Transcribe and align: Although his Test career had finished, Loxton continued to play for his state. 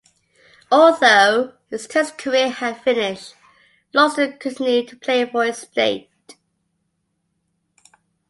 Although 0.71 1.53
his 1.69 1.85
Test 1.85 2.17
career 2.17 2.49
had 2.49 2.81
finished, 2.81 3.35
Loxton 3.93 4.39
continued 4.39 4.87
to 4.87 4.95
play 4.95 5.27
for 5.29 5.45
his 5.45 5.59
state. 5.59 6.09